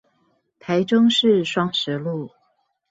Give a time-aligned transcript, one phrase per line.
[0.57, 2.31] 台中市雙十路